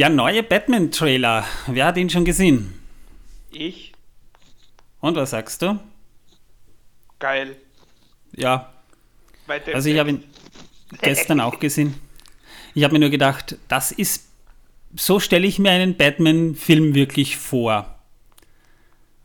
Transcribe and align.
Der 0.00 0.08
neue 0.08 0.42
Batman-Trailer. 0.42 1.44
Wer 1.66 1.84
hat 1.84 1.98
ihn 1.98 2.08
schon 2.08 2.24
gesehen? 2.24 2.72
Ich. 3.50 3.92
Und 4.98 5.14
was 5.14 5.28
sagst 5.28 5.60
du? 5.60 5.78
Geil. 7.18 7.56
Ja, 8.34 8.72
also 9.74 9.90
ich 9.90 9.98
habe 9.98 10.08
ihn 10.08 10.24
gestern 11.02 11.38
auch 11.38 11.58
gesehen. 11.58 11.96
Ich 12.72 12.82
habe 12.82 12.94
mir 12.94 13.00
nur 13.00 13.10
gedacht, 13.10 13.58
das 13.68 13.92
ist, 13.92 14.30
so 14.96 15.20
stelle 15.20 15.46
ich 15.46 15.58
mir 15.58 15.70
einen 15.70 15.98
Batman-Film 15.98 16.94
wirklich 16.94 17.36
vor. 17.36 17.94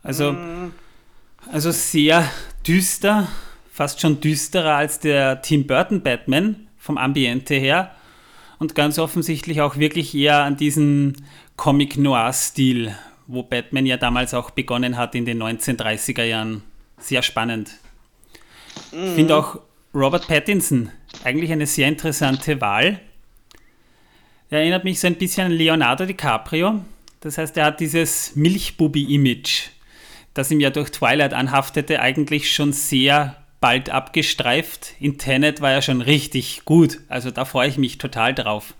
Also, 0.02 0.36
also 1.50 1.70
sehr 1.70 2.30
düster, 2.66 3.28
fast 3.72 4.02
schon 4.02 4.20
düsterer 4.20 4.74
als 4.74 5.00
der 5.00 5.40
Tim 5.40 5.66
Burton 5.66 6.02
Batman 6.02 6.68
vom 6.76 6.98
Ambiente 6.98 7.54
her 7.54 7.96
und 8.58 8.74
ganz 8.74 8.98
offensichtlich 8.98 9.60
auch 9.60 9.76
wirklich 9.76 10.14
eher 10.14 10.42
an 10.44 10.56
diesen 10.56 11.24
Comic 11.56 11.96
Noir-Stil, 11.96 12.94
wo 13.26 13.42
Batman 13.42 13.86
ja 13.86 13.96
damals 13.96 14.34
auch 14.34 14.50
begonnen 14.50 14.96
hat 14.96 15.14
in 15.14 15.24
den 15.24 15.42
1930er 15.42 16.24
Jahren. 16.24 16.62
Sehr 16.98 17.22
spannend. 17.22 17.72
Ich 18.92 19.14
finde 19.14 19.36
auch 19.36 19.60
Robert 19.94 20.28
Pattinson 20.28 20.90
eigentlich 21.24 21.52
eine 21.52 21.66
sehr 21.66 21.88
interessante 21.88 22.60
Wahl. 22.60 23.00
Er 24.50 24.60
erinnert 24.60 24.84
mich 24.84 25.00
so 25.00 25.06
ein 25.06 25.16
bisschen 25.16 25.46
an 25.46 25.52
Leonardo 25.52 26.06
DiCaprio. 26.06 26.84
Das 27.20 27.38
heißt, 27.38 27.56
er 27.56 27.66
hat 27.66 27.80
dieses 27.80 28.36
Milchbubi-Image, 28.36 29.70
das 30.34 30.50
ihm 30.50 30.60
ja 30.60 30.70
durch 30.70 30.90
Twilight 30.90 31.34
anhaftete, 31.34 32.00
eigentlich 32.00 32.54
schon 32.54 32.72
sehr 32.72 33.36
bald 33.66 33.90
abgestreift. 33.90 34.94
In 35.00 35.18
Tenet 35.18 35.60
war 35.60 35.72
er 35.72 35.82
schon 35.82 36.00
richtig 36.00 36.64
gut. 36.64 37.00
Also 37.08 37.32
da 37.32 37.44
freue 37.44 37.68
ich 37.68 37.78
mich 37.78 37.98
total 37.98 38.32
drauf. 38.32 38.74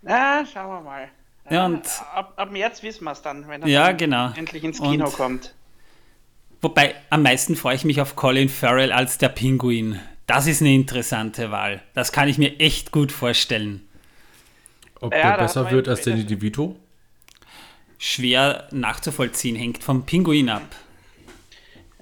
Na, 0.00 0.46
schauen 0.46 0.68
wir 0.70 0.80
mal. 0.80 1.08
Ja, 1.50 1.66
und- 1.66 1.86
ab, 2.14 2.32
ab 2.36 2.50
März 2.50 2.82
wissen 2.82 3.04
wir 3.04 3.12
es 3.12 3.20
dann, 3.20 3.46
wenn 3.48 3.60
er 3.60 3.68
Ja, 3.68 3.86
dann 3.88 3.96
genau. 3.98 4.32
endlich 4.34 4.64
ins 4.64 4.78
Kino 4.80 5.04
Und- 5.06 5.12
kommt. 5.12 5.54
Wobei 6.62 6.94
am 7.10 7.22
meisten 7.22 7.54
freue 7.54 7.74
ich 7.74 7.84
mich 7.84 8.00
auf 8.00 8.16
Colin 8.16 8.48
Farrell 8.48 8.92
als 8.92 9.18
der 9.18 9.28
Pinguin. 9.28 10.00
Das 10.26 10.46
ist 10.46 10.62
eine 10.62 10.72
interessante 10.72 11.50
Wahl. 11.50 11.82
Das 11.92 12.12
kann 12.12 12.28
ich 12.28 12.38
mir 12.38 12.60
echt 12.60 12.92
gut 12.92 13.12
vorstellen. 13.12 13.86
Ob 15.00 15.12
Ja, 15.12 15.32
der 15.36 15.42
besser 15.42 15.70
wird 15.70 15.86
ja 15.86 15.92
als 15.92 16.02
Danny 16.02 16.24
DeVito? 16.24 16.76
Schwer 17.98 18.68
nachzuvollziehen, 18.70 19.56
hängt 19.56 19.84
vom 19.84 20.06
Pinguin 20.06 20.48
ab. 20.48 20.62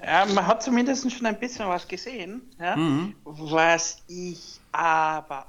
Ja, 0.08 0.24
man 0.26 0.46
hat 0.46 0.62
zumindest 0.62 1.10
schon 1.12 1.26
ein 1.26 1.38
bisschen 1.38 1.68
was 1.68 1.86
gesehen. 1.86 2.42
Ja? 2.58 2.76
Mhm. 2.76 3.14
Was 3.24 4.02
ich 4.08 4.58
aber 4.72 5.46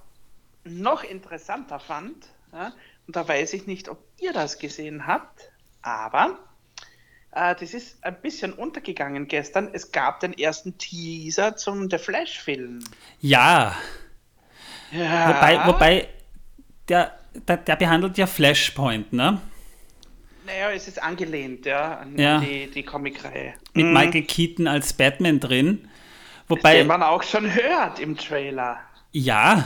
noch 0.66 1.04
interessanter 1.04 1.80
fand, 1.80 2.28
ja? 2.52 2.74
und 3.08 3.16
da 3.16 3.28
weiß 3.28 3.54
ich 3.54 3.66
nicht, 3.68 3.88
ob 3.90 3.98
ihr 4.20 4.34
das 4.34 4.60
gesehen 4.60 5.08
habt, 5.08 5.50
aber 5.82 6.38
äh, 7.32 7.56
das 7.56 7.74
ist 7.74 8.04
ein 8.04 8.20
bisschen 8.22 8.54
untergegangen 8.54 9.28
gestern. 9.28 9.70
Es 9.72 9.92
gab 9.92 10.20
den 10.20 10.34
ersten 10.38 10.78
Teaser 10.78 11.56
zum 11.56 11.90
The 11.90 11.98
Flash-Film. 11.98 12.80
Ja, 13.22 13.76
Ja. 14.92 15.30
wobei, 15.30 15.66
wobei 15.68 16.10
der, 16.90 17.18
der, 17.48 17.58
der 17.58 17.76
behandelt 17.78 18.18
ja 18.18 18.28
Flashpoint, 18.28 19.14
ne? 19.14 19.40
Naja, 20.60 20.76
es 20.76 20.90
ist 20.90 21.02
angelehnt, 21.02 21.66
ja, 21.66 22.00
an 22.00 22.18
Ja. 22.18 22.40
die, 22.42 22.70
die 22.70 22.84
Comic-Reihe. 22.84 23.54
Mit 23.74 23.86
Mhm. 23.86 23.94
Michael 23.94 24.24
Keaton 24.24 24.68
als 24.68 24.92
Batman 24.92 25.40
drin. 25.40 25.78
Den 25.78 25.90
Wobei, 26.50 26.84
man 26.84 27.02
auch 27.02 27.24
schon 27.24 27.54
hört 27.54 28.00
im 28.00 28.18
Trailer 28.18 28.78
ja, 29.14 29.64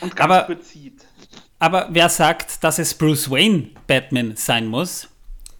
und 0.00 0.16
ganz 0.16 0.30
Aber- 0.32 0.46
gut 0.54 0.64
sieht. 0.64 1.04
aber 1.58 1.88
wer 1.90 2.08
sagt, 2.08 2.64
dass 2.64 2.78
es 2.78 2.94
Bruce 2.94 3.30
Wayne 3.30 3.68
Batman 3.86 4.34
sein 4.36 4.68
muss? 4.68 5.08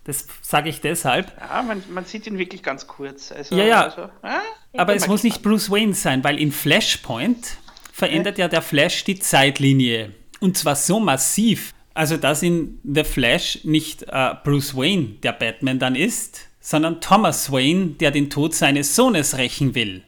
Das 0.04 0.26
sage 0.40 0.70
ich 0.70 0.80
deshalb. 0.80 1.30
Ja, 1.38 1.62
man, 1.62 1.82
man 1.90 2.04
sieht 2.06 2.26
ihn 2.26 2.38
wirklich 2.38 2.62
ganz 2.62 2.86
kurz. 2.86 3.30
Also, 3.30 3.54
Ja, 3.56 3.64
ja. 3.64 3.82
Also, 3.82 4.08
ja, 4.24 4.40
ich 4.72 4.80
Aber 4.80 4.94
es 4.94 5.06
muss 5.06 5.22
nicht 5.22 5.42
Bruce 5.42 5.70
Wayne 5.70 5.92
sein, 5.94 6.24
weil 6.24 6.40
in 6.40 6.50
Flashpoint 6.50 7.58
verändert 7.92 8.38
ja 8.38 8.48
der 8.48 8.62
Flash 8.62 9.04
die 9.04 9.18
Zeitlinie. 9.18 10.14
Und 10.40 10.56
zwar 10.56 10.76
so 10.76 10.98
massiv. 10.98 11.74
Also, 11.94 12.16
dass 12.16 12.42
in 12.42 12.80
The 12.84 13.04
Flash 13.04 13.60
nicht 13.64 14.04
äh, 14.08 14.34
Bruce 14.44 14.76
Wayne 14.76 15.16
der 15.22 15.32
Batman 15.32 15.78
dann 15.78 15.94
ist, 15.94 16.48
sondern 16.60 17.00
Thomas 17.00 17.52
Wayne, 17.52 17.88
der 18.00 18.10
den 18.10 18.30
Tod 18.30 18.54
seines 18.54 18.96
Sohnes 18.96 19.36
rächen 19.36 19.74
will. 19.74 20.02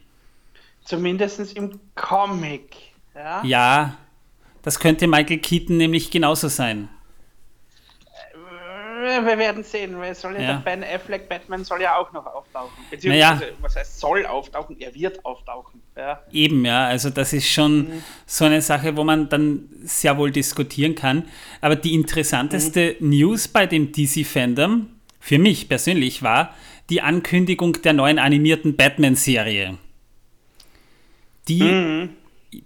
Zumindest 0.83 1.55
im 1.55 1.79
Comic. 1.95 2.75
Ja? 3.13 3.43
Ja, 3.43 3.97
das 4.61 4.79
könnte 4.79 5.07
Michael 5.07 5.39
Keaton 5.39 5.77
nämlich 5.77 6.09
genauso 6.11 6.47
sein. 6.47 6.89
Wir 9.05 9.37
werden 9.37 9.63
sehen. 9.63 10.01
es 10.03 10.21
Soll 10.21 10.35
ja. 10.35 10.41
Ja. 10.41 10.47
Der 10.53 10.61
Ben 10.63 10.83
Affleck 10.83 11.29
Batman 11.29 11.63
soll 11.63 11.81
ja 11.81 11.97
auch 11.97 12.11
noch 12.11 12.25
auftauchen. 12.25 12.71
Beziehungsweise, 12.89 13.35
Naja. 13.35 13.53
was 13.61 13.75
heißt 13.75 13.99
soll 13.99 14.25
auftauchen? 14.25 14.79
Er 14.79 14.93
wird 14.93 15.23
auftauchen. 15.23 15.81
Ja. 15.95 16.21
Eben, 16.31 16.65
ja, 16.65 16.87
also 16.87 17.09
das 17.09 17.31
ist 17.33 17.47
schon 17.49 18.03
so 18.25 18.45
eine 18.45 18.61
Sache, 18.61 18.97
wo 18.97 19.03
man 19.03 19.29
dann 19.29 19.69
sehr 19.83 20.17
wohl 20.17 20.31
diskutieren 20.31 20.95
kann. 20.95 21.23
Aber 21.61 21.75
die 21.75 21.93
interessanteste 21.93 22.97
News 22.99 23.47
bei 23.47 23.65
dem 23.65 23.91
DC-Fandom, 23.91 24.87
für 25.19 25.39
mich 25.39 25.69
persönlich, 25.69 26.21
war 26.21 26.53
die 26.89 27.01
Ankündigung 27.01 27.73
der 27.81 27.93
neuen 27.93 28.19
animierten 28.19 28.75
Batman-Serie. 28.75 29.77
Die, 31.47 32.09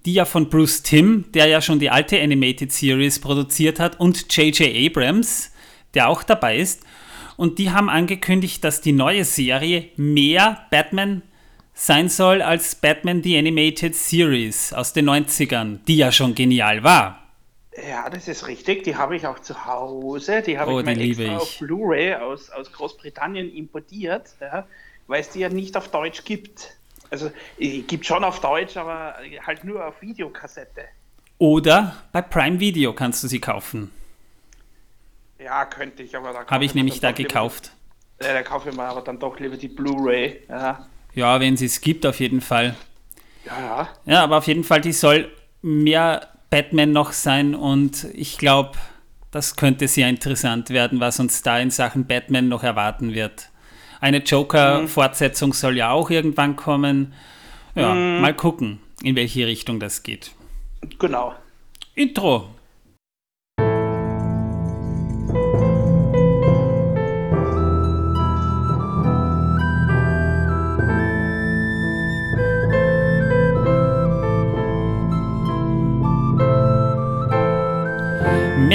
die 0.06 0.14
ja 0.14 0.26
von 0.26 0.50
Bruce 0.50 0.84
Timm, 0.84 1.26
der 1.34 1.48
ja 1.48 1.62
schon 1.62 1.80
die 1.80 1.90
alte 1.90 2.20
Animated 2.22 2.72
Series 2.72 3.20
produziert 3.20 3.80
hat, 3.80 4.00
und 4.00 4.34
J.J. 4.36 4.76
Abrams, 4.88 5.52
der 5.94 6.10
auch 6.10 6.24
dabei 6.24 6.58
ist. 6.58 6.84
Und 7.38 7.58
die 7.60 7.72
haben 7.72 7.90
angekündigt, 7.90 8.64
dass 8.64 8.82
die 8.82 8.92
neue 8.92 9.24
Serie 9.26 9.90
mehr 9.96 10.66
Batman 10.72 11.22
sein 11.74 12.10
soll 12.10 12.42
als 12.42 12.76
Batman 12.76 13.24
The 13.24 13.38
Animated 13.38 13.96
Series 13.96 14.74
aus 14.74 14.92
den 14.94 15.06
90ern, 15.10 15.80
die 15.88 15.98
ja 15.98 16.12
schon 16.12 16.36
genial 16.36 16.84
war. 16.84 17.24
ja, 17.88 18.10
das 18.10 18.28
ist 18.28 18.48
richtig. 18.48 18.84
Die 18.84 18.96
habe 18.96 19.16
ich 19.16 19.26
auch 19.28 19.40
zu 19.40 19.66
Hause. 19.66 20.42
Die 20.42 20.58
habe 20.60 20.74
Oh, 20.74 20.80
ich 20.80 20.86
mir 20.86 20.98
extra 21.00 21.38
ich. 21.38 21.38
auf 21.38 21.58
Blu-ray 21.58 22.16
aus, 22.16 22.50
aus 22.50 22.72
Großbritannien 22.72 23.50
importiert, 23.54 24.36
ja, 24.42 24.68
weil 25.08 25.22
es 25.22 25.30
die 25.30 25.40
ja 25.40 25.50
nicht 25.50 25.78
auf 25.78 25.90
Deutsch 25.90 26.24
gibt. 26.26 26.78
Also, 27.10 27.32
äh, 27.58 27.82
gibt 27.84 28.06
schon 28.06 28.24
auf 28.24 28.40
Deutsch, 28.42 28.78
aber 28.78 29.16
halt 29.46 29.64
nur 29.64 29.86
auf 29.88 30.02
Videokassette. 30.02 30.84
Oder 31.38 31.96
bei 32.12 32.22
Prime 32.22 32.60
Video 32.60 32.94
kannst 32.94 33.24
du 33.24 33.28
sie 33.28 33.40
kaufen. 33.40 33.92
Ja, 35.44 35.66
könnte 35.66 36.04
ich, 36.04 36.16
aber 36.16 36.34
da 36.34 36.46
Habe 36.46 36.66
ich 36.66 36.76
nämlich 36.76 37.00
da 37.00 37.12
doch 37.12 37.18
lieber- 37.18 37.28
gekauft. 37.30 37.72
Ja, 38.22 38.34
da 38.34 38.44
kaufe 38.44 38.70
ich 38.70 38.76
mir 38.76 38.84
aber 38.84 39.02
dann 39.02 39.18
doch 39.20 39.40
lieber 39.40 39.56
die 39.56 39.70
Blu-ray. 39.70 40.42
Ja. 40.50 40.86
Ja, 41.16 41.40
wenn 41.40 41.56
sie 41.58 41.66
es 41.66 41.80
gibt, 41.82 42.06
auf 42.06 42.20
jeden 42.20 42.42
Fall. 42.42 42.76
ja, 43.46 43.60
ja. 43.60 43.90
Ja, 44.06 44.24
aber 44.24 44.38
auf 44.38 44.48
jeden 44.48 44.64
Fall, 44.64 44.82
die 44.82 44.92
soll 44.92 45.32
mehr 45.62 46.28
Batman 46.50 46.92
noch 46.92 47.14
sein 47.14 47.56
und 47.56 48.06
ich 48.14 48.38
glaube, 48.38 48.78
das 49.32 49.56
könnte 49.56 49.88
sehr 49.88 50.10
interessant 50.10 50.70
werden, 50.72 51.00
was 51.00 51.20
uns 51.20 51.42
da 51.42 51.60
in 51.60 51.72
Sachen 51.72 52.06
Batman 52.08 52.48
noch 52.50 52.64
erwarten 52.64 53.14
wird. 53.14 53.50
Eine 54.02 54.18
Joker-Fortsetzung 54.20 55.54
soll 55.54 55.78
ja 55.78 55.92
auch 55.92 56.10
irgendwann 56.10 56.56
kommen. 56.56 57.14
Ja, 57.76 57.94
mal 57.94 58.34
gucken, 58.34 58.80
in 59.04 59.16
welche 59.16 59.46
Richtung 59.46 59.80
das 59.80 60.04
geht. 60.04 60.32
Genau. 61.00 61.36
Intro. 61.96 62.50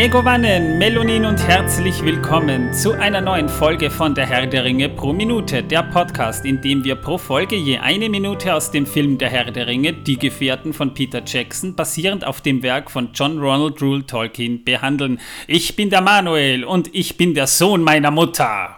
Megovanen, 0.05 0.77
Melonin 0.77 1.25
und 1.25 1.39
herzlich 1.39 2.05
willkommen 2.05 2.75
zu 2.75 2.93
einer 2.93 3.23
neuen 3.23 3.49
Folge 3.49 3.91
von 3.91 4.15
Der 4.15 4.27
Herr 4.27 4.47
der 4.47 4.63
Ringe 4.63 4.91
pro 4.91 5.15
Minute, 5.15 5.63
der 5.63 5.83
Podcast, 5.83 6.45
in 6.45 6.61
dem 6.61 6.85
wir 6.85 6.97
pro 6.97 7.17
Folge 7.17 7.57
je 7.57 7.79
eine 7.79 8.11
Minute 8.11 8.53
aus 8.53 8.71
dem 8.71 8.85
Film 8.85 9.17
Der 9.17 9.31
Herr 9.31 9.51
der 9.51 9.67
Ringe, 9.67 9.95
Die 9.95 10.19
Gefährten 10.19 10.75
von 10.75 10.93
Peter 10.93 11.23
Jackson, 11.25 11.75
basierend 11.75 12.27
auf 12.27 12.43
dem 12.43 12.63
Werk 12.63 12.91
von 12.91 13.15
John 13.15 13.39
Ronald 13.39 13.81
Rule 13.81 14.05
Tolkien, 14.05 14.63
behandeln. 14.63 15.19
Ich 15.47 15.75
bin 15.75 15.89
der 15.89 16.03
Manuel 16.03 16.65
und 16.65 16.95
ich 16.95 17.17
bin 17.17 17.33
der 17.33 17.47
Sohn 17.47 17.81
meiner 17.81 18.11
Mutter. 18.11 18.77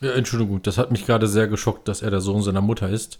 Ja, 0.00 0.12
Entschuldigung, 0.12 0.62
das 0.62 0.78
hat 0.78 0.92
mich 0.92 1.04
gerade 1.04 1.26
sehr 1.26 1.48
geschockt, 1.48 1.88
dass 1.88 2.00
er 2.00 2.12
der 2.12 2.20
Sohn 2.20 2.42
seiner 2.42 2.62
Mutter 2.62 2.88
ist. 2.88 3.18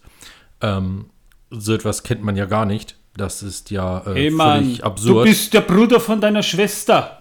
Ähm, 0.60 1.06
so 1.50 1.74
etwas 1.74 2.04
kennt 2.04 2.22
man 2.22 2.36
ja 2.36 2.46
gar 2.46 2.64
nicht. 2.64 2.96
Das 3.16 3.42
ist 3.42 3.70
ja 3.70 3.98
äh, 4.06 4.14
Hey 4.14 4.30
Mann, 4.30 4.62
völlig 4.64 4.78
du 4.78 4.84
absurd. 4.84 5.24
bist 5.24 5.54
der 5.54 5.60
Bruder 5.60 6.00
von 6.00 6.20
deiner 6.20 6.42
Schwester. 6.42 7.20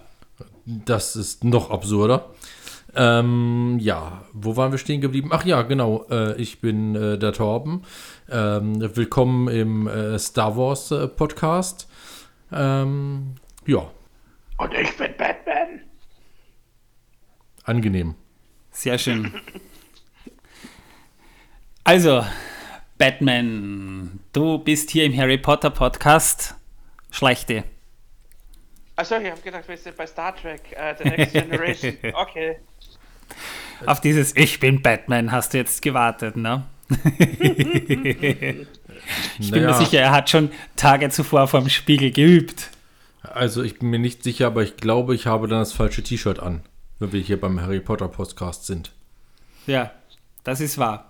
Das 0.66 1.16
ist 1.16 1.44
noch 1.44 1.70
absurder. 1.70 2.32
Ähm, 2.96 3.78
ja, 3.80 4.24
wo 4.34 4.56
waren 4.56 4.72
wir 4.72 4.78
stehen 4.78 5.02
geblieben? 5.02 5.30
Ach 5.32 5.46
ja, 5.46 5.62
genau. 5.64 6.06
Äh, 6.10 6.40
ich 6.42 6.62
bin 6.62 6.96
äh, 6.96 7.18
der 7.18 7.34
Torben. 7.34 7.84
Ähm, 8.30 8.96
willkommen 8.96 9.48
im 9.48 9.88
äh, 9.88 10.18
Star 10.20 10.56
Wars 10.58 10.92
äh, 10.92 11.08
Podcast. 11.08 11.88
Ähm, 12.52 13.36
ja. 13.66 13.90
Und 14.58 14.74
ich 14.74 14.96
bin 14.96 15.12
Batman. 15.18 15.82
Angenehm. 17.64 18.16
Sehr 18.72 18.98
schön. 18.98 19.34
Also, 21.84 22.24
Batman, 23.04 24.22
du 24.32 24.60
bist 24.60 24.90
hier 24.92 25.04
im 25.04 25.18
Harry 25.18 25.38
Potter 25.38 25.72
Podcast. 25.72 26.56
Schlechte. 27.12 27.66
Achso, 28.96 29.18
ich 29.18 29.30
habe 29.30 29.42
gedacht, 29.42 29.68
wir 29.68 29.76
sind 29.76 29.98
bei 29.98 30.08
Star 30.08 30.34
Trek, 30.34 30.62
uh, 30.72 30.96
The 30.98 31.10
Next 31.10 31.34
Generation. 31.34 31.98
Okay. 32.14 32.60
Auf 33.86 34.00
dieses 34.00 34.34
Ich 34.38 34.62
bin 34.62 34.82
Batman 34.82 35.34
hast 35.34 35.54
du 35.54 35.58
jetzt 35.58 35.82
gewartet, 35.82 36.38
ne? 36.38 36.64
ich 39.38 39.52
bin 39.52 39.66
mir 39.66 39.74
sicher, 39.74 40.00
er 40.00 40.12
hat 40.12 40.30
schon 40.30 40.50
Tage 40.78 41.10
zuvor 41.10 41.50
vorm 41.50 41.68
Spiegel 41.68 42.12
geübt. 42.12 42.70
Also 43.22 43.64
ich 43.64 43.80
bin 43.80 43.90
mir 43.90 44.00
nicht 44.00 44.24
sicher, 44.24 44.48
aber 44.48 44.64
ich 44.64 44.78
glaube, 44.78 45.14
ich 45.14 45.28
habe 45.28 45.50
dann 45.50 45.60
das 45.60 45.74
falsche 45.74 46.04
T-Shirt 46.04 46.40
an, 46.40 46.62
wenn 47.00 47.12
wir 47.12 47.20
hier 47.20 47.38
beim 47.38 47.60
Harry 47.60 47.82
Potter 47.82 48.08
Podcast 48.08 48.66
sind. 48.66 48.94
Ja, 49.68 49.92
das 50.46 50.62
ist 50.62 50.78
wahr. 50.78 51.10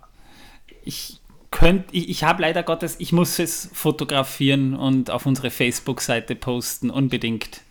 Ich 0.86 1.20
könnte, 1.54 1.86
ich, 1.92 2.10
ich 2.10 2.24
habe 2.24 2.42
leider 2.42 2.64
Gottes, 2.64 2.96
ich 2.98 3.14
muss 3.14 3.38
es 3.38 3.70
fotografieren 3.74 4.74
und 4.74 5.12
auf 5.12 5.26
unsere 5.26 5.52
Facebook-Seite 5.52 6.36
posten, 6.36 6.90
unbedingt. 6.90 7.62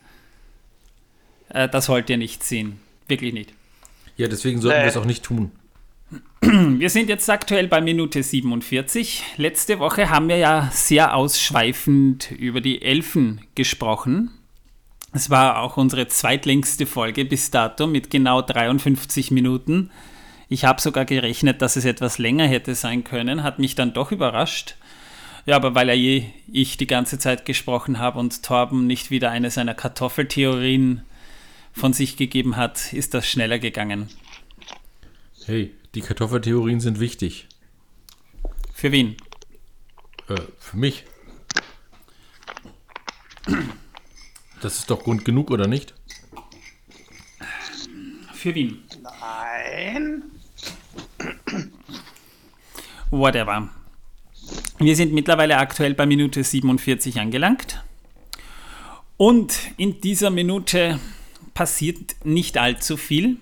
Äh, 1.48 1.68
das 1.68 1.88
wollt 1.88 2.08
ihr 2.08 2.16
nicht 2.16 2.44
sehen. 2.44 2.80
Wirklich 3.08 3.34
nicht. 3.34 3.52
Ja, 4.16 4.28
deswegen 4.28 4.60
sollten 4.60 4.78
nee. 4.78 4.84
wir 4.84 4.88
es 4.88 4.96
auch 4.96 5.04
nicht 5.04 5.24
tun. 5.24 5.50
Wir 6.42 6.90
sind 6.90 7.08
jetzt 7.08 7.30
aktuell 7.30 7.68
bei 7.68 7.80
Minute 7.80 8.22
47. 8.22 9.22
Letzte 9.38 9.78
Woche 9.78 10.10
haben 10.10 10.28
wir 10.28 10.36
ja 10.36 10.68
sehr 10.72 11.14
ausschweifend 11.14 12.32
über 12.32 12.60
die 12.60 12.82
Elfen 12.82 13.40
gesprochen. 13.54 14.30
Es 15.12 15.30
war 15.30 15.60
auch 15.60 15.76
unsere 15.76 16.08
zweitlängste 16.08 16.84
Folge 16.84 17.24
bis 17.24 17.50
dato 17.50 17.86
mit 17.86 18.10
genau 18.10 18.42
53 18.42 19.30
Minuten. 19.30 19.90
Ich 20.48 20.64
habe 20.64 20.80
sogar 20.80 21.04
gerechnet, 21.04 21.62
dass 21.62 21.76
es 21.76 21.84
etwas 21.84 22.18
länger 22.18 22.46
hätte 22.46 22.74
sein 22.74 23.04
können, 23.04 23.42
hat 23.42 23.58
mich 23.58 23.74
dann 23.74 23.92
doch 23.94 24.12
überrascht. 24.12 24.76
Ja, 25.44 25.56
aber 25.56 25.74
weil 25.74 25.88
er 25.88 25.96
je 25.96 26.24
ich 26.52 26.76
die 26.76 26.86
ganze 26.86 27.18
Zeit 27.18 27.44
gesprochen 27.44 27.98
habe 27.98 28.18
und 28.18 28.42
Torben 28.42 28.86
nicht 28.86 29.10
wieder 29.10 29.30
eine 29.30 29.50
seiner 29.50 29.74
Kartoffeltheorien 29.74 31.02
von 31.72 31.92
sich 31.92 32.16
gegeben 32.16 32.56
hat, 32.56 32.92
ist 32.92 33.14
das 33.14 33.26
schneller 33.26 33.58
gegangen. 33.58 34.08
Hey, 35.46 35.74
die 35.94 36.00
Kartoffeltheorien 36.00 36.80
sind 36.80 37.00
wichtig. 37.00 37.48
Für 38.72 38.92
wen? 38.92 39.16
Äh, 40.28 40.40
für 40.58 40.76
mich. 40.76 41.04
Das 44.60 44.78
ist 44.78 44.90
doch 44.90 45.02
Grund 45.02 45.24
genug, 45.24 45.50
oder 45.50 45.66
nicht? 45.66 45.94
Für 48.32 48.54
wen? 48.54 48.84
Whatever. 53.12 53.68
Wir 54.78 54.96
sind 54.96 55.12
mittlerweile 55.12 55.58
aktuell 55.58 55.92
bei 55.92 56.06
Minute 56.06 56.42
47 56.42 57.20
angelangt. 57.20 57.84
Und 59.18 59.54
in 59.76 60.00
dieser 60.00 60.30
Minute 60.30 60.98
passiert 61.52 62.16
nicht 62.24 62.56
allzu 62.56 62.96
viel. 62.96 63.36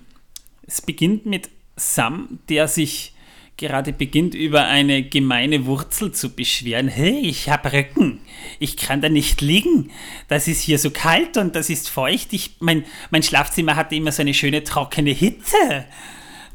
Es 0.67 0.81
beginnt 0.81 1.25
mit 1.25 1.49
Sam, 1.77 2.39
der 2.49 2.67
sich 2.67 3.13
gerade 3.55 3.93
beginnt, 3.93 4.35
über 4.35 4.65
eine 4.65 5.03
gemeine 5.03 5.65
Wurzel 5.65 6.11
zu 6.11 6.35
beschweren. 6.35 6.89
Hey, 6.89 7.21
ich 7.21 7.47
habe 7.47 7.71
Rücken. 7.71 8.19
Ich 8.59 8.75
kann 8.75 8.99
da 8.99 9.07
nicht 9.07 9.39
liegen. 9.39 9.89
Das 10.27 10.49
ist 10.49 10.59
hier 10.59 10.79
so 10.79 10.91
kalt 10.91 11.37
und 11.37 11.55
das 11.55 11.69
ist 11.69 11.87
feucht. 11.87 12.33
Ich, 12.33 12.57
mein, 12.59 12.83
mein 13.09 13.23
Schlafzimmer 13.23 13.77
hatte 13.77 13.95
immer 13.95 14.11
so 14.11 14.21
eine 14.21 14.33
schöne 14.33 14.65
trockene 14.65 15.11
Hitze. 15.11 15.85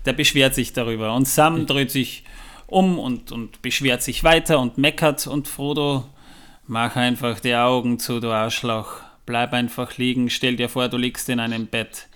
Der 0.05 0.13
beschwert 0.13 0.55
sich 0.55 0.75
darüber. 0.75 1.15
Und 1.15 1.27
Sam 1.27 1.67
dreht 1.67 1.91
sich 1.91 2.23
um 2.67 2.99
und, 2.99 3.33
und 3.33 3.63
beschwert 3.63 4.03
sich 4.03 4.25
weiter 4.25 4.59
und 4.59 4.79
meckert. 4.79 5.27
Und 5.27 5.49
Frodo, 5.49 6.05
mach 6.67 6.97
einfach 6.97 7.41
die 7.41 7.55
Augen 7.55 7.99
zu, 7.99 8.21
du 8.21 8.31
Arschloch. 8.31 9.01
Bleib 9.25 9.53
einfach 9.53 9.97
liegen. 9.97 10.31
Stell 10.31 10.57
dir 10.57 10.69
vor, 10.69 10.89
du 10.89 10.97
liegst 10.97 11.29
in 11.29 11.41
einem 11.41 11.67
Bett. 11.67 12.09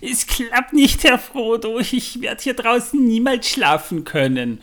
Es 0.00 0.26
klappt 0.26 0.72
nicht, 0.72 1.04
Herr 1.04 1.18
Frodo. 1.18 1.80
Ich 1.80 2.20
werde 2.20 2.42
hier 2.42 2.54
draußen 2.54 3.04
niemals 3.04 3.48
schlafen 3.48 4.04
können. 4.04 4.62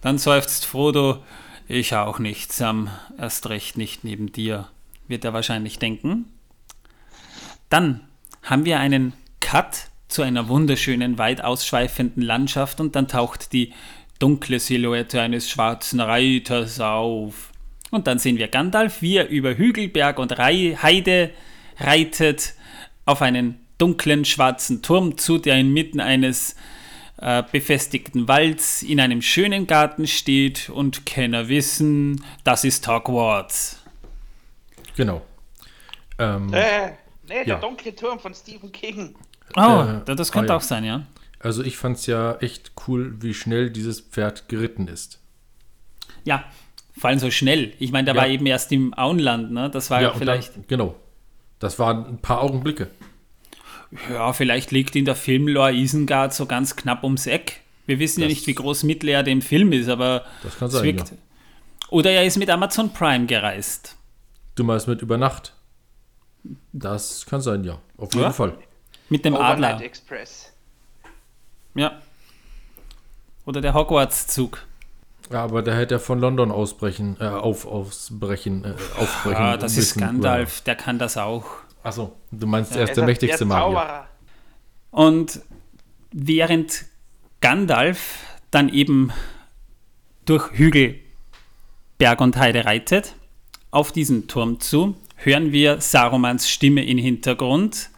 Dann 0.00 0.18
seufzt 0.18 0.66
Frodo. 0.66 1.22
Ich 1.68 1.94
auch 1.94 2.18
nicht, 2.18 2.52
Sam. 2.52 2.90
Erst 3.18 3.48
recht 3.48 3.78
nicht 3.78 4.04
neben 4.04 4.32
dir, 4.32 4.68
wird 5.08 5.24
er 5.24 5.32
wahrscheinlich 5.32 5.78
denken. 5.78 6.26
Dann 7.70 8.00
haben 8.42 8.64
wir 8.64 8.78
einen 8.78 9.14
Cut 9.40 9.88
zu 10.08 10.22
einer 10.22 10.48
wunderschönen, 10.48 11.18
weit 11.18 11.42
ausschweifenden 11.42 12.22
Landschaft 12.22 12.80
und 12.80 12.94
dann 12.94 13.08
taucht 13.08 13.52
die 13.52 13.72
dunkle 14.18 14.60
Silhouette 14.60 15.20
eines 15.20 15.48
schwarzen 15.48 16.00
Reiters 16.00 16.80
auf. 16.80 17.50
Und 17.90 18.06
dann 18.06 18.18
sehen 18.18 18.38
wir 18.38 18.48
Gandalf, 18.48 19.02
wie 19.02 19.16
er 19.16 19.28
über 19.28 19.56
Hügel, 19.56 19.88
Berg 19.88 20.18
und 20.18 20.36
Heide 20.38 21.30
reitet 21.78 22.54
auf 23.04 23.22
einen 23.22 23.60
dunklen 23.78 24.24
schwarzen 24.24 24.82
Turm 24.82 25.18
zu, 25.18 25.38
der 25.38 25.56
inmitten 25.56 26.00
eines 26.00 26.56
äh, 27.18 27.42
befestigten 27.50 28.26
Walds 28.28 28.82
in 28.82 29.00
einem 29.00 29.22
schönen 29.22 29.66
Garten 29.66 30.06
steht 30.06 30.70
und 30.70 31.06
Kenner 31.06 31.48
wissen, 31.48 32.24
das 32.44 32.64
ist 32.64 32.86
Hogwarts. 32.88 33.82
Genau. 34.96 35.22
Ähm, 36.18 36.52
äh, 36.52 36.86
nee, 36.88 36.94
der 37.28 37.46
ja. 37.46 37.56
dunkle 37.56 37.94
Turm 37.94 38.18
von 38.18 38.34
Stephen 38.34 38.70
King. 38.72 39.14
Oh, 39.56 39.84
äh, 40.06 40.16
das 40.16 40.32
könnte 40.32 40.52
ah, 40.52 40.54
ja. 40.54 40.58
auch 40.58 40.62
sein, 40.62 40.84
ja. 40.84 41.02
Also 41.44 41.62
ich 41.62 41.76
fand 41.76 41.98
es 41.98 42.06
ja 42.06 42.36
echt 42.36 42.72
cool, 42.88 43.16
wie 43.20 43.34
schnell 43.34 43.68
dieses 43.68 44.00
Pferd 44.00 44.48
geritten 44.48 44.88
ist. 44.88 45.20
Ja, 46.24 46.42
vor 46.96 47.10
allem 47.10 47.18
so 47.18 47.30
schnell. 47.30 47.74
Ich 47.78 47.92
meine, 47.92 48.06
der 48.06 48.14
ja. 48.14 48.22
war 48.22 48.28
eben 48.28 48.46
erst 48.46 48.72
im 48.72 48.96
Auenland, 48.96 49.52
ne? 49.52 49.68
Das 49.68 49.90
war 49.90 50.00
ja, 50.00 50.14
vielleicht. 50.14 50.56
Dann, 50.56 50.64
genau. 50.68 50.94
Das 51.58 51.78
waren 51.78 52.06
ein 52.06 52.18
paar 52.18 52.40
Augenblicke. 52.40 52.88
Ja, 54.10 54.32
vielleicht 54.32 54.70
liegt 54.70 54.96
in 54.96 55.04
der 55.04 55.16
Filmlore 55.16 55.74
Isengard 55.74 56.32
so 56.32 56.46
ganz 56.46 56.76
knapp 56.76 57.04
ums 57.04 57.26
Eck. 57.26 57.60
Wir 57.84 57.98
wissen 57.98 58.22
das 58.22 58.30
ja 58.30 58.34
nicht, 58.34 58.46
wie 58.46 58.54
groß 58.54 58.84
Mittelerde 58.84 59.30
im 59.30 59.42
Film 59.42 59.72
ist, 59.72 59.90
aber 59.90 60.24
das 60.42 60.58
kann 60.58 60.70
sein, 60.70 60.82
wirkt. 60.82 61.10
Ja. 61.10 61.16
Oder 61.90 62.10
er 62.10 62.24
ist 62.24 62.38
mit 62.38 62.48
Amazon 62.48 62.90
Prime 62.90 63.26
gereist. 63.26 63.96
Du 64.54 64.64
meinst 64.64 64.88
mit 64.88 65.02
über 65.02 65.18
Nacht? 65.18 65.52
Das 66.72 67.26
kann 67.26 67.42
sein, 67.42 67.64
ja. 67.64 67.82
Auf 67.98 68.14
jeden 68.14 68.24
ja? 68.24 68.32
Fall. 68.32 68.56
Mit 69.10 69.26
dem 69.26 69.34
Overnight 69.34 69.74
Adler. 69.74 69.84
Express. 69.84 70.53
Ja. 71.74 72.00
Oder 73.46 73.60
der 73.60 73.74
Hogwarts-Zug. 73.74 74.64
Ja, 75.30 75.44
aber 75.44 75.62
der 75.62 75.76
hätte 75.76 75.94
ja 75.94 75.98
von 75.98 76.18
London 76.18 76.50
ausbrechen, 76.50 77.16
äh, 77.18 77.24
auf, 77.24 77.66
ausbrechen, 77.66 78.64
äh, 78.64 78.74
aufbrechen. 79.00 79.42
Ah, 79.42 79.56
das 79.56 79.76
ist 79.76 79.96
Gandalf, 79.98 80.60
der 80.62 80.76
kann 80.76 80.98
das 80.98 81.16
auch. 81.16 81.46
Achso, 81.82 82.12
du 82.30 82.46
meinst, 82.46 82.72
ja, 82.72 82.78
er 82.78 82.84
ist 82.84 82.96
der 82.96 83.04
mächtigste 83.04 83.44
Magier. 83.44 84.06
Und 84.90 85.40
während 86.12 86.84
Gandalf 87.40 88.20
dann 88.50 88.68
eben 88.68 89.12
durch 90.24 90.50
Hügel, 90.52 90.98
Berg 91.98 92.20
und 92.20 92.36
Heide 92.36 92.64
reitet, 92.64 93.14
auf 93.70 93.92
diesen 93.92 94.28
Turm 94.28 94.60
zu, 94.60 94.96
hören 95.16 95.52
wir 95.52 95.80
Sarumans 95.80 96.48
Stimme 96.48 96.84
im 96.84 96.98
Hintergrund, 96.98 97.90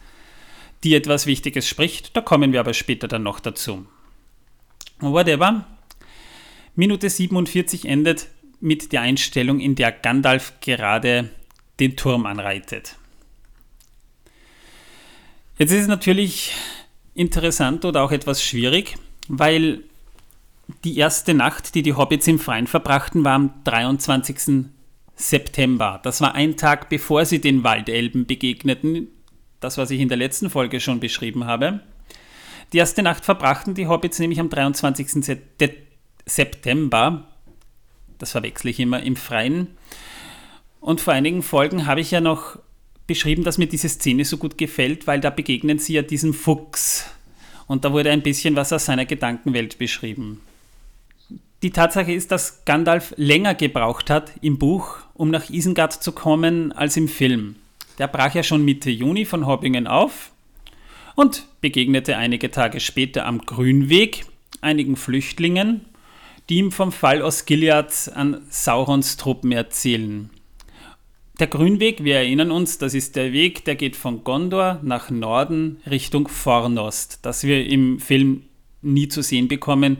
die 0.83 0.95
etwas 0.95 1.25
Wichtiges 1.25 1.67
spricht. 1.67 2.15
Da 2.15 2.21
kommen 2.21 2.53
wir 2.53 2.59
aber 2.59 2.73
später 2.73 3.07
dann 3.07 3.23
noch 3.23 3.39
dazu. 3.39 3.85
Whatever. 4.99 5.65
Minute 6.75 7.09
47 7.09 7.85
endet 7.85 8.27
mit 8.59 8.91
der 8.91 9.01
Einstellung, 9.01 9.59
in 9.59 9.75
der 9.75 9.91
Gandalf 9.91 10.53
gerade 10.61 11.29
den 11.79 11.95
Turm 11.95 12.25
anreitet. 12.25 12.95
Jetzt 15.57 15.71
ist 15.71 15.81
es 15.81 15.87
natürlich 15.87 16.53
interessant 17.15 17.83
oder 17.83 18.03
auch 18.03 18.11
etwas 18.11 18.43
schwierig, 18.43 18.95
weil 19.27 19.83
die 20.83 20.97
erste 20.97 21.33
Nacht, 21.33 21.75
die 21.75 21.81
die 21.81 21.93
Hobbits 21.93 22.27
im 22.27 22.39
Freien 22.39 22.67
verbrachten, 22.67 23.23
war 23.23 23.33
am 23.33 23.53
23. 23.63 24.65
September. 25.15 25.99
Das 26.03 26.21
war 26.21 26.35
ein 26.35 26.57
Tag, 26.57 26.89
bevor 26.89 27.25
sie 27.25 27.41
den 27.41 27.63
Waldelben 27.63 28.27
begegneten. 28.27 29.07
Das, 29.59 29.77
was 29.77 29.91
ich 29.91 29.99
in 29.99 30.09
der 30.09 30.17
letzten 30.17 30.49
Folge 30.49 30.79
schon 30.79 30.99
beschrieben 30.99 31.45
habe. 31.45 31.81
Die 32.73 32.77
erste 32.77 33.01
Nacht 33.01 33.25
verbrachten 33.25 33.73
die 33.73 33.87
Hobbits 33.87 34.19
nämlich 34.19 34.39
am 34.39 34.49
23. 34.49 35.39
September. 36.25 37.27
Das 38.17 38.31
verwechsle 38.31 38.69
ich 38.69 38.79
immer 38.79 39.01
im 39.01 39.15
Freien. 39.15 39.67
Und 40.79 41.01
vor 41.01 41.13
einigen 41.13 41.43
Folgen 41.43 41.87
habe 41.87 42.01
ich 42.01 42.11
ja 42.11 42.21
noch 42.21 42.59
beschrieben, 43.07 43.43
dass 43.43 43.57
mir 43.57 43.67
diese 43.67 43.89
Szene 43.89 44.25
so 44.25 44.37
gut 44.37 44.57
gefällt, 44.57 45.07
weil 45.07 45.21
da 45.21 45.29
begegnen 45.29 45.79
sie 45.79 45.93
ja 45.93 46.01
diesem 46.01 46.33
Fuchs. 46.33 47.05
Und 47.67 47.85
da 47.85 47.93
wurde 47.93 48.11
ein 48.11 48.21
bisschen 48.21 48.55
was 48.55 48.73
aus 48.73 48.85
seiner 48.85 49.05
Gedankenwelt 49.05 49.77
beschrieben. 49.77 50.41
Die 51.63 51.71
Tatsache 51.71 52.11
ist, 52.11 52.31
dass 52.31 52.65
Gandalf 52.65 53.13
länger 53.17 53.55
gebraucht 53.55 54.09
hat 54.09 54.33
im 54.41 54.59
Buch, 54.59 54.97
um 55.13 55.31
nach 55.31 55.49
Isengard 55.49 55.91
zu 55.91 56.11
kommen, 56.11 56.71
als 56.71 56.97
im 56.97 57.07
Film. 57.07 57.55
Der 57.97 58.07
brach 58.07 58.35
ja 58.35 58.43
schon 58.43 58.63
Mitte 58.63 58.89
Juni 58.89 59.25
von 59.25 59.47
Hobbingen 59.47 59.87
auf 59.87 60.31
und 61.15 61.47
begegnete 61.61 62.17
einige 62.17 62.51
Tage 62.51 62.79
später 62.79 63.25
am 63.25 63.39
Grünweg 63.39 64.25
einigen 64.61 64.95
Flüchtlingen, 64.95 65.85
die 66.49 66.57
ihm 66.57 66.71
vom 66.71 66.91
Fall 66.91 67.21
Osgiliath 67.21 68.11
an 68.13 68.41
Saurons 68.49 69.17
Truppen 69.17 69.51
erzählen. 69.51 70.29
Der 71.39 71.47
Grünweg, 71.47 72.03
wir 72.03 72.15
erinnern 72.15 72.51
uns, 72.51 72.77
das 72.77 72.93
ist 72.93 73.15
der 73.15 73.31
Weg, 73.31 73.65
der 73.65 73.75
geht 73.75 73.95
von 73.95 74.23
Gondor 74.23 74.79
nach 74.81 75.09
Norden 75.09 75.81
Richtung 75.89 76.27
Fornost, 76.27 77.19
das 77.23 77.43
wir 77.43 77.67
im 77.67 77.99
Film 77.99 78.43
nie 78.81 79.07
zu 79.07 79.21
sehen 79.21 79.47
bekommen, 79.47 79.97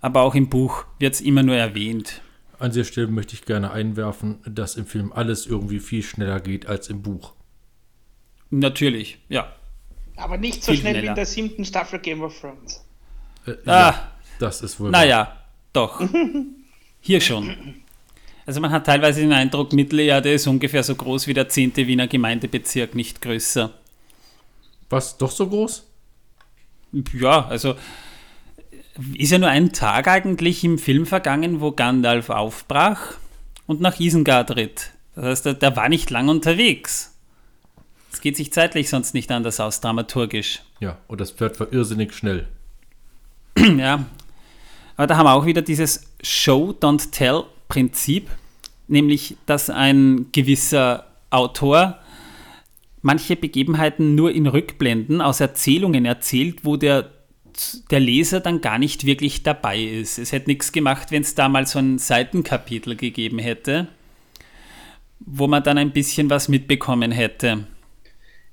aber 0.00 0.22
auch 0.22 0.34
im 0.34 0.48
Buch 0.48 0.84
wird 0.98 1.14
es 1.14 1.20
immer 1.20 1.42
nur 1.42 1.56
erwähnt. 1.56 2.22
An 2.62 2.70
dieser 2.70 2.84
Stelle 2.84 3.08
möchte 3.08 3.34
ich 3.34 3.44
gerne 3.44 3.72
einwerfen, 3.72 4.38
dass 4.46 4.76
im 4.76 4.86
Film 4.86 5.12
alles 5.12 5.46
irgendwie 5.46 5.80
viel 5.80 6.02
schneller 6.04 6.38
geht 6.38 6.66
als 6.66 6.88
im 6.88 7.02
Buch. 7.02 7.32
Natürlich, 8.50 9.18
ja. 9.28 9.52
Aber 10.16 10.36
nicht 10.38 10.62
so 10.62 10.70
Viel 10.70 10.80
schnell 10.80 10.94
wie 10.94 10.98
schneller. 10.98 11.10
in 11.12 11.16
der 11.16 11.26
siebten 11.26 11.64
Staffel 11.64 11.98
Game 11.98 12.22
of 12.22 12.38
Thrones. 12.40 12.84
Äh, 13.46 13.54
Ah. 13.66 13.90
ja, 13.90 14.12
das 14.38 14.62
ist 14.62 14.78
wohl 14.78 14.92
wahr. 14.92 15.00
Naja, 15.00 15.40
doch. 15.72 16.00
Hier 17.00 17.20
schon. 17.20 17.82
Also 18.46 18.60
man 18.60 18.70
hat 18.70 18.86
teilweise 18.86 19.22
den 19.22 19.32
Eindruck, 19.32 19.72
Mittelerde 19.72 20.32
ist 20.32 20.46
ungefähr 20.46 20.84
so 20.84 20.94
groß 20.94 21.26
wie 21.26 21.34
der 21.34 21.48
10. 21.48 21.74
Wiener 21.76 22.06
Gemeindebezirk, 22.06 22.94
nicht 22.94 23.20
größer. 23.22 23.72
Was, 24.88 25.18
doch 25.18 25.32
so 25.32 25.48
groß? 25.48 25.84
Ja, 27.14 27.44
also 27.46 27.74
ist 29.14 29.32
ja 29.32 29.38
nur 29.38 29.48
ein 29.48 29.72
Tag 29.72 30.08
eigentlich 30.08 30.64
im 30.64 30.78
Film 30.78 31.06
vergangen, 31.06 31.60
wo 31.60 31.72
Gandalf 31.72 32.30
aufbrach 32.30 33.14
und 33.66 33.80
nach 33.80 33.98
Isengard 33.98 34.56
ritt. 34.56 34.90
Das 35.14 35.44
heißt, 35.44 35.62
der, 35.62 35.76
war 35.76 35.88
nicht 35.88 36.10
lang 36.10 36.28
unterwegs. 36.28 37.14
Es 38.12 38.20
geht 38.20 38.36
sich 38.36 38.52
zeitlich 38.52 38.90
sonst 38.90 39.14
nicht 39.14 39.30
anders 39.30 39.60
aus, 39.60 39.80
dramaturgisch. 39.80 40.60
Ja, 40.80 40.98
und 41.08 41.20
das 41.20 41.30
Pferd 41.30 41.58
war 41.60 41.72
irrsinnig 41.72 42.14
schnell. 42.14 42.48
Ja, 43.78 44.06
aber 44.96 45.06
da 45.06 45.16
haben 45.16 45.26
wir 45.26 45.34
auch 45.34 45.46
wieder 45.46 45.62
dieses 45.62 46.04
Show-Don't-Tell-Prinzip, 46.22 48.28
nämlich 48.88 49.36
dass 49.46 49.70
ein 49.70 50.26
gewisser 50.32 51.06
Autor 51.30 51.98
manche 53.00 53.36
Begebenheiten 53.36 54.14
nur 54.14 54.32
in 54.32 54.46
Rückblenden 54.46 55.20
aus 55.20 55.40
Erzählungen 55.40 56.04
erzählt, 56.04 56.64
wo 56.64 56.76
der, 56.76 57.10
der 57.90 58.00
Leser 58.00 58.40
dann 58.40 58.60
gar 58.60 58.78
nicht 58.78 59.04
wirklich 59.06 59.42
dabei 59.42 59.78
ist. 59.80 60.18
Es 60.18 60.32
hätte 60.32 60.50
nichts 60.50 60.72
gemacht, 60.72 61.10
wenn 61.10 61.22
es 61.22 61.34
da 61.34 61.48
mal 61.48 61.66
so 61.66 61.78
ein 61.78 61.98
Seitenkapitel 61.98 62.96
gegeben 62.96 63.38
hätte, 63.38 63.88
wo 65.20 65.46
man 65.46 65.62
dann 65.62 65.78
ein 65.78 65.92
bisschen 65.92 66.30
was 66.30 66.48
mitbekommen 66.48 67.12
hätte. 67.12 67.66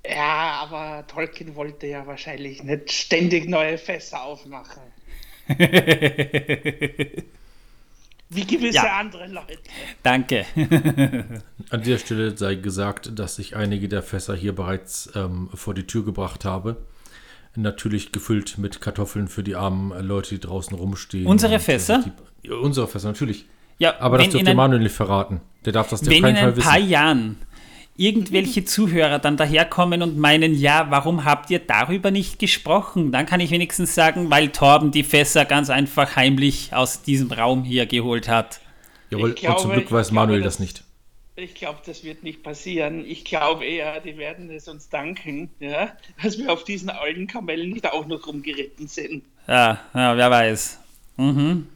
Ja, 0.06 0.60
aber 0.62 1.06
Tolkien 1.06 1.54
wollte 1.54 1.86
ja 1.86 2.06
wahrscheinlich 2.06 2.62
nicht 2.62 2.90
ständig 2.92 3.48
neue 3.48 3.76
Fässer 3.76 4.22
aufmachen. 4.22 4.82
Wie 8.28 8.46
gewisse 8.46 8.76
Ja. 8.76 8.98
andere 8.98 9.26
Leute. 9.26 9.58
Danke. 10.04 10.46
An 11.70 11.82
dieser 11.82 11.98
Stelle 11.98 12.36
sei 12.38 12.54
gesagt, 12.54 13.18
dass 13.18 13.38
ich 13.40 13.56
einige 13.56 13.88
der 13.88 14.02
Fässer 14.04 14.36
hier 14.36 14.54
bereits 14.54 15.10
ähm, 15.16 15.50
vor 15.52 15.74
die 15.74 15.86
Tür 15.86 16.04
gebracht 16.04 16.44
habe. 16.44 16.76
Natürlich 17.56 18.12
gefüllt 18.12 18.58
mit 18.58 18.80
Kartoffeln 18.80 19.26
für 19.28 19.42
die 19.42 19.56
armen 19.56 19.92
Leute, 20.06 20.30
die 20.36 20.40
draußen 20.40 20.76
rumstehen. 20.76 21.26
Unsere 21.26 21.54
äh, 21.54 21.58
Fässer? 21.58 22.04
Die, 22.44 22.50
unsere 22.50 22.86
Fässer, 22.86 23.08
natürlich. 23.08 23.44
Ja, 23.78 23.98
Aber 24.00 24.18
das 24.18 24.26
wenn 24.26 24.30
dürft 24.32 24.40
in 24.42 24.46
ihr 24.46 24.50
ein- 24.52 24.56
Manuel 24.56 24.82
nicht 24.82 24.94
verraten. 24.94 25.40
Der 25.64 25.72
darf 25.72 25.88
das 25.88 26.02
auf 26.02 26.08
Wenn 26.08 26.22
keinen 26.22 26.36
in 26.36 26.40
Fall 26.42 26.48
ein 26.50 26.56
wissen. 26.56 26.68
paar 26.68 26.78
Jahren 26.78 27.36
irgendwelche 27.96 28.64
Zuhörer 28.64 29.18
dann 29.18 29.36
daherkommen 29.36 30.00
und 30.02 30.16
meinen, 30.16 30.54
ja, 30.54 30.86
warum 30.90 31.24
habt 31.26 31.50
ihr 31.50 31.58
darüber 31.58 32.10
nicht 32.10 32.38
gesprochen? 32.38 33.12
Dann 33.12 33.26
kann 33.26 33.40
ich 33.40 33.50
wenigstens 33.50 33.94
sagen, 33.94 34.30
weil 34.30 34.48
Torben 34.50 34.90
die 34.90 35.02
Fässer 35.02 35.44
ganz 35.44 35.68
einfach 35.68 36.16
heimlich 36.16 36.72
aus 36.72 37.02
diesem 37.02 37.30
Raum 37.30 37.62
hier 37.64 37.84
geholt 37.86 38.28
hat. 38.28 38.60
Jawohl, 39.10 39.32
glaube- 39.34 39.56
und 39.56 39.60
zum 39.60 39.72
Glück 39.72 39.92
weiß 39.92 40.08
glaube, 40.08 40.14
Manuel 40.26 40.42
das 40.42 40.60
nicht. 40.60 40.82
Ich 41.36 41.54
glaube, 41.54 41.80
das 41.86 42.04
wird 42.04 42.22
nicht 42.22 42.42
passieren. 42.42 43.04
Ich 43.06 43.24
glaube 43.24 43.64
eher, 43.64 44.00
die 44.00 44.18
werden 44.18 44.50
es 44.50 44.68
uns 44.68 44.88
danken, 44.88 45.50
ja, 45.60 45.96
dass 46.22 46.38
wir 46.38 46.52
auf 46.52 46.64
diesen 46.64 46.90
alten 46.90 47.26
Kamellen 47.26 47.70
nicht 47.70 47.86
auch 47.90 48.06
noch 48.06 48.26
rumgeritten 48.26 48.88
sind. 48.88 49.24
Ja, 49.46 49.80
ja 49.94 50.16
wer 50.16 50.30
weiß. 50.30 50.80
Mhm. 51.16 51.66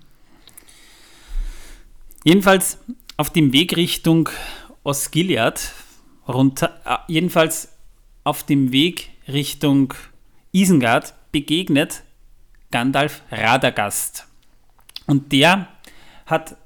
Jedenfalls 2.24 2.78
auf 3.16 3.30
dem 3.30 3.52
Weg 3.52 3.76
Richtung 3.76 4.28
Osgiliath 4.82 5.72
runter, 6.26 6.80
äh, 6.84 7.12
jedenfalls 7.12 7.72
auf 8.24 8.44
dem 8.44 8.72
Weg 8.72 9.10
Richtung 9.28 9.94
Isengard 10.52 11.14
begegnet 11.32 12.02
Gandalf 12.70 13.22
Radagast. 13.30 14.26
Und 15.06 15.32
der 15.32 15.68
hat 16.26 16.56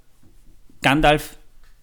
Gandalf 0.83 1.37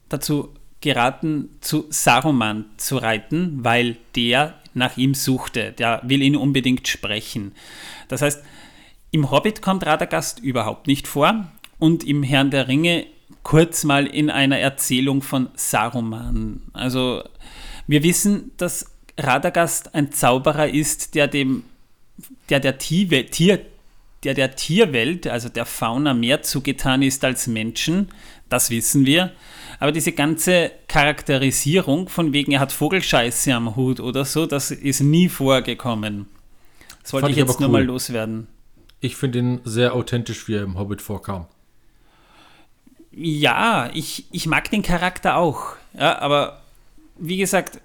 dazu 0.09 0.54
geraten, 0.85 1.49
zu 1.61 1.87
Saruman 1.89 2.65
zu 2.77 2.97
reiten, 2.97 3.63
weil 3.63 3.97
der 4.15 4.53
nach 4.75 4.97
ihm 4.97 5.15
suchte. 5.15 5.71
Der 5.71 6.01
will 6.03 6.21
ihn 6.21 6.35
unbedingt 6.35 6.87
sprechen. 6.87 7.53
Das 8.07 8.21
heißt, 8.21 8.43
im 9.09 9.31
Hobbit 9.31 9.63
kommt 9.63 9.85
Radagast 9.85 10.39
überhaupt 10.39 10.85
nicht 10.85 11.07
vor 11.07 11.47
und 11.79 12.03
im 12.03 12.21
Herrn 12.21 12.51
der 12.51 12.67
Ringe 12.67 13.07
kurz 13.41 13.83
mal 13.83 14.05
in 14.05 14.29
einer 14.29 14.59
Erzählung 14.59 15.23
von 15.23 15.49
Saruman. 15.55 16.61
Also 16.73 17.23
wir 17.87 18.03
wissen, 18.03 18.51
dass 18.57 18.91
Radagast 19.17 19.95
ein 19.95 20.11
Zauberer 20.11 20.69
ist, 20.69 21.15
der 21.15 21.27
dem 21.27 21.63
der 22.49 22.59
der 22.59 22.77
Tier, 22.77 23.29
Tier 23.31 23.59
der 24.23 24.35
der 24.35 24.55
Tierwelt, 24.55 25.27
also 25.27 25.49
der 25.49 25.65
Fauna 25.65 26.13
mehr 26.13 26.43
zugetan 26.43 27.01
ist 27.01 27.23
als 27.23 27.47
Menschen, 27.47 28.09
das 28.49 28.69
wissen 28.69 29.05
wir. 29.05 29.31
Aber 29.79 29.91
diese 29.91 30.11
ganze 30.11 30.71
Charakterisierung 30.87 32.09
von 32.09 32.33
wegen, 32.33 32.51
er 32.51 32.59
hat 32.59 32.71
Vogelscheiße 32.71 33.53
am 33.53 33.75
Hut 33.75 33.99
oder 33.99 34.25
so, 34.25 34.45
das 34.45 34.71
ist 34.71 35.01
nie 35.01 35.29
vorgekommen. 35.29 36.27
Das 37.03 37.13
wollte 37.13 37.27
ich 37.27 37.33
ich 37.33 37.37
jetzt 37.37 37.59
nur 37.59 37.69
cool. 37.69 37.73
mal 37.73 37.83
loswerden. 37.83 38.47
Ich 39.01 39.15
finde 39.15 39.39
ihn 39.39 39.61
sehr 39.63 39.93
authentisch, 39.93 40.47
wie 40.47 40.55
er 40.55 40.63
im 40.63 40.79
Hobbit 40.79 41.01
vorkam. 41.01 41.45
Ja, 43.11 43.89
ich, 43.93 44.25
ich 44.31 44.47
mag 44.47 44.69
den 44.71 44.81
Charakter 44.81 45.37
auch. 45.37 45.75
Ja, 45.97 46.19
aber 46.19 46.61
wie 47.17 47.37
gesagt, 47.37 47.79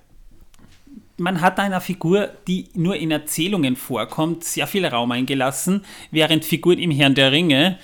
man 1.19 1.41
hat 1.41 1.61
einer 1.61 1.81
Figur, 1.81 2.31
die 2.49 2.69
nur 2.75 2.97
in 2.97 3.11
Erzählungen 3.11 3.77
vorkommt, 3.77 4.43
sehr 4.43 4.67
viel 4.67 4.87
Raum 4.87 5.13
eingelassen, 5.13 5.85
während 6.11 6.45
Figuren 6.45 6.79
im 6.79 6.91
Herrn 6.91 7.15
der 7.15 7.31
Ringe, 7.31 7.79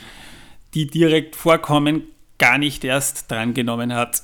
die 0.74 0.86
direkt 0.86 1.36
vorkommen, 1.36 2.04
gar 2.38 2.58
nicht 2.58 2.84
erst 2.84 3.30
drangenommen 3.30 3.92
hat. 3.94 4.22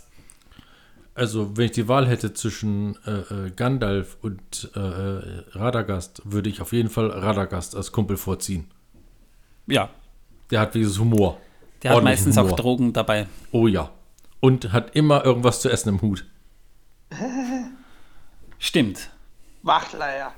Also, 1.14 1.56
wenn 1.56 1.66
ich 1.66 1.72
die 1.72 1.88
Wahl 1.88 2.08
hätte 2.08 2.32
zwischen 2.32 2.96
äh, 3.06 3.10
äh, 3.46 3.50
Gandalf 3.54 4.16
und 4.22 4.70
äh, 4.74 4.78
äh, 4.80 5.44
Radagast, 5.50 6.22
würde 6.24 6.48
ich 6.48 6.62
auf 6.62 6.72
jeden 6.72 6.88
Fall 6.88 7.10
Radagast 7.10 7.76
als 7.76 7.92
Kumpel 7.92 8.16
vorziehen. 8.16 8.70
Ja, 9.66 9.90
Der 10.50 10.60
hat 10.60 10.74
dieses 10.74 10.98
Humor. 10.98 11.38
der 11.82 11.94
hat 11.96 12.02
meistens 12.04 12.38
auch 12.38 12.44
Humor. 12.44 12.56
Drogen 12.56 12.92
dabei. 12.94 13.26
Oh 13.50 13.66
ja. 13.66 13.90
Und 14.40 14.72
hat 14.72 14.96
immer 14.96 15.24
irgendwas 15.24 15.60
zu 15.60 15.68
essen 15.70 15.90
im 15.90 16.00
Hut. 16.00 16.24
Stimmt. 18.58 19.10
Wachleier. 19.62 20.32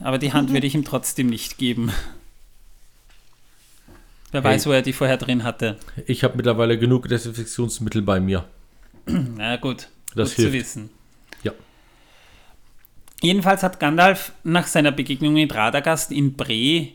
Aber 0.00 0.18
die 0.18 0.32
Hand 0.32 0.52
würde 0.52 0.66
ich 0.66 0.74
ihm 0.74 0.84
trotzdem 0.84 1.26
nicht 1.26 1.58
geben. 1.58 1.90
Wer 4.30 4.44
weiß, 4.44 4.66
wo 4.66 4.72
er 4.72 4.82
die 4.82 4.92
vorher 4.92 5.16
drin 5.16 5.42
hatte. 5.42 5.76
Ich 6.06 6.22
habe 6.22 6.36
mittlerweile 6.36 6.78
genug 6.78 7.08
Desinfektionsmittel 7.08 8.02
bei 8.02 8.20
mir. 8.20 8.44
Na 9.06 9.56
gut, 9.56 9.88
Das 10.14 10.30
gut 10.30 10.36
zu 10.36 10.42
hilft. 10.50 10.54
wissen. 10.54 10.90
Ja. 11.42 11.52
Jedenfalls 13.22 13.62
hat 13.62 13.80
Gandalf 13.80 14.32
nach 14.44 14.66
seiner 14.66 14.92
Begegnung 14.92 15.34
mit 15.34 15.54
Radagast 15.54 16.12
in 16.12 16.34
Bre 16.34 16.88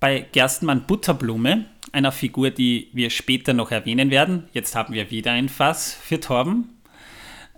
bei 0.00 0.26
Gerstenmann 0.32 0.86
Butterblume, 0.86 1.66
einer 1.92 2.12
Figur, 2.12 2.50
die 2.50 2.88
wir 2.92 3.10
später 3.10 3.52
noch 3.54 3.70
erwähnen 3.70 4.10
werden, 4.10 4.44
jetzt 4.52 4.74
haben 4.74 4.92
wir 4.94 5.10
wieder 5.10 5.32
ein 5.32 5.48
Fass 5.48 5.94
für 5.94 6.18
Torben, 6.20 6.70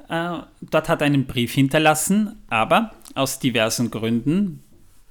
äh, 0.08 0.38
dort 0.60 0.88
hat 0.88 1.00
er 1.00 1.06
einen 1.06 1.26
Brief 1.26 1.54
hinterlassen, 1.54 2.36
aber 2.48 2.92
aus 3.14 3.38
diversen 3.38 3.90
Gründen, 3.90 4.62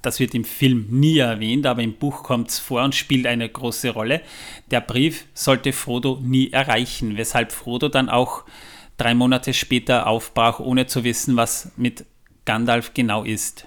das 0.06 0.20
wird 0.20 0.34
im 0.34 0.44
Film 0.44 0.86
nie 0.88 1.18
erwähnt, 1.18 1.66
aber 1.66 1.82
im 1.82 1.94
Buch 1.94 2.22
kommt 2.22 2.50
es 2.50 2.58
vor 2.58 2.84
und 2.84 2.94
spielt 2.94 3.26
eine 3.26 3.48
große 3.48 3.90
Rolle, 3.90 4.22
der 4.70 4.80
Brief 4.80 5.24
sollte 5.34 5.72
Frodo 5.72 6.20
nie 6.22 6.52
erreichen, 6.52 7.16
weshalb 7.16 7.52
Frodo 7.52 7.88
dann 7.88 8.08
auch 8.08 8.44
drei 8.96 9.14
Monate 9.14 9.52
später 9.52 10.06
aufbrach, 10.06 10.60
ohne 10.60 10.86
zu 10.86 11.04
wissen, 11.04 11.36
was 11.36 11.72
mit 11.76 12.06
Gandalf 12.44 12.94
genau 12.94 13.24
ist. 13.24 13.66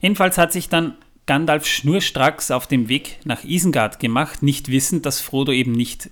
Jedenfalls 0.00 0.38
hat 0.38 0.52
sich 0.52 0.68
dann 0.68 0.94
Gandalf 1.26 1.66
schnurstracks 1.66 2.50
auf 2.50 2.66
dem 2.66 2.88
Weg 2.88 3.18
nach 3.24 3.44
Isengard 3.44 4.00
gemacht, 4.00 4.42
nicht 4.42 4.70
wissend, 4.70 5.06
dass 5.06 5.20
Frodo 5.20 5.52
eben 5.52 5.72
nicht, 5.72 6.10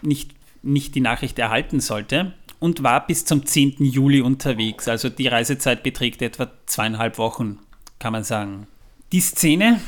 nicht, 0.00 0.30
nicht 0.62 0.94
die 0.94 1.00
Nachricht 1.00 1.38
erhalten 1.38 1.80
sollte 1.80 2.32
und 2.58 2.82
war 2.82 3.06
bis 3.06 3.24
zum 3.24 3.44
10. 3.44 3.76
Juli 3.84 4.20
unterwegs. 4.20 4.88
Also 4.88 5.08
die 5.08 5.28
Reisezeit 5.28 5.82
beträgt 5.82 6.22
etwa 6.22 6.50
zweieinhalb 6.66 7.18
Wochen, 7.18 7.58
kann 8.02 8.12
man 8.12 8.24
sagen. 8.24 8.66
Die 9.12 9.20
Szene, 9.20 9.80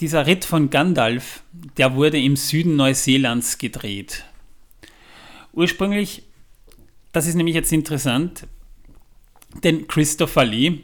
dieser 0.00 0.26
Ritt 0.26 0.44
von 0.44 0.68
Gandalf, 0.68 1.42
der 1.78 1.94
wurde 1.94 2.20
im 2.20 2.36
Süden 2.36 2.76
Neuseelands 2.76 3.56
gedreht. 3.56 4.26
Ursprünglich, 5.54 6.24
das 7.12 7.26
ist 7.26 7.36
nämlich 7.36 7.54
jetzt 7.54 7.72
interessant, 7.72 8.46
denn 9.64 9.88
Christopher 9.88 10.44
Lee, 10.44 10.80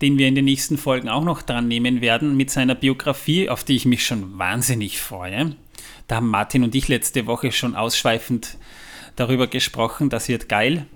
den 0.00 0.18
wir 0.18 0.28
in 0.28 0.36
den 0.36 0.44
nächsten 0.44 0.78
Folgen 0.78 1.08
auch 1.08 1.24
noch 1.24 1.42
dran 1.42 1.66
nehmen 1.66 2.00
werden, 2.00 2.36
mit 2.36 2.50
seiner 2.50 2.76
Biografie, 2.76 3.48
auf 3.48 3.64
die 3.64 3.74
ich 3.74 3.86
mich 3.86 4.06
schon 4.06 4.38
wahnsinnig 4.38 5.00
freue. 5.00 5.56
Da 6.06 6.16
haben 6.16 6.28
Martin 6.28 6.62
und 6.62 6.76
ich 6.76 6.86
letzte 6.86 7.26
Woche 7.26 7.50
schon 7.50 7.74
ausschweifend 7.74 8.56
darüber 9.16 9.48
gesprochen, 9.48 10.10
das 10.10 10.28
wird 10.28 10.48
geil. 10.48 10.86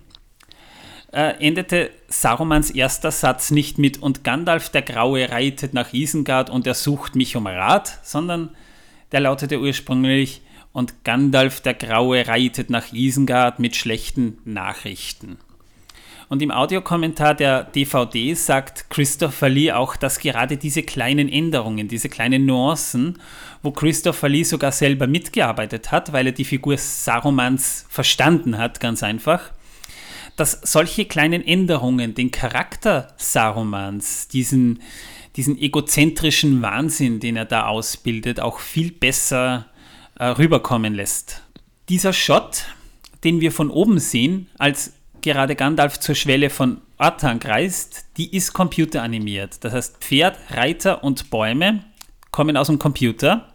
Äh, 1.12 1.45
endete 1.45 1.90
Sarumans 2.09 2.71
erster 2.71 3.11
Satz 3.11 3.50
nicht 3.50 3.79
mit 3.79 4.00
und 4.00 4.23
Gandalf 4.23 4.69
der 4.69 4.83
Graue 4.83 5.29
reitet 5.29 5.75
nach 5.75 5.93
Isengard 5.93 6.50
und 6.50 6.69
er 6.69 6.75
sucht 6.75 7.17
mich 7.17 7.35
um 7.35 7.49
Rat, 7.49 7.99
sondern 8.05 8.50
der 9.11 9.21
lautete 9.21 9.59
ursprünglich 9.61 10.40
und 10.73 11.05
Gandalf 11.05 11.61
der 11.62 11.75
Graue 11.75 12.29
reitet 12.29 12.71
nach 12.71 12.93
Isengard 12.93 13.59
mit 13.59 13.75
schlechten 13.75 14.38
Nachrichten. 14.45 15.38
Und 16.29 16.43
im 16.43 16.52
Audiokommentar 16.52 17.35
der 17.35 17.64
DVD 17.64 18.35
sagt 18.35 18.88
Christopher 18.88 19.49
Lee 19.49 19.73
auch, 19.73 19.97
dass 19.97 20.21
gerade 20.21 20.57
diese 20.57 20.85
kleinen 20.85 21.29
Änderungen, 21.29 21.88
diese 21.88 22.09
kleinen 22.09 22.47
Nuancen, 22.47 23.19
wo 23.64 23.73
Christopher 23.73 24.29
Lee 24.29 24.45
sogar 24.45 24.71
selber 24.71 25.09
mitgearbeitet 25.09 25.90
hat, 25.90 26.12
weil 26.12 26.26
er 26.26 26.33
die 26.33 26.45
Figur 26.45 26.79
Sarumans 26.79 27.85
verstanden 27.88 28.59
hat, 28.59 28.79
ganz 28.79 29.02
einfach, 29.02 29.50
dass 30.40 30.59
solche 30.62 31.04
kleinen 31.04 31.47
Änderungen 31.47 32.14
den 32.14 32.30
Charakter 32.30 33.12
Sarumans, 33.18 34.26
diesen, 34.28 34.80
diesen 35.37 35.59
egozentrischen 35.59 36.62
Wahnsinn, 36.62 37.20
den 37.20 37.37
er 37.37 37.44
da 37.44 37.66
ausbildet, 37.66 38.40
auch 38.40 38.59
viel 38.59 38.90
besser 38.90 39.66
äh, 40.18 40.25
rüberkommen 40.25 40.94
lässt. 40.94 41.42
Dieser 41.90 42.14
Shot, 42.14 42.64
den 43.23 43.42
wir 43.42 43.52
von 43.52 43.68
oben 43.68 43.99
sehen, 43.99 44.49
als 44.56 44.94
gerade 45.20 45.56
Gandalf 45.56 46.00
zur 46.00 46.14
Schwelle 46.14 46.49
von 46.49 46.80
Orthanc 46.97 47.44
reist, 47.44 48.06
die 48.16 48.35
ist 48.35 48.54
computeranimiert. 48.54 49.62
Das 49.62 49.75
heißt, 49.75 49.99
Pferd, 49.99 50.38
Reiter 50.49 51.04
und 51.04 51.28
Bäume 51.28 51.85
kommen 52.30 52.56
aus 52.56 52.68
dem 52.68 52.78
Computer. 52.78 53.52